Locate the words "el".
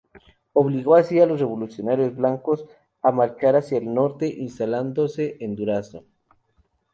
3.77-3.93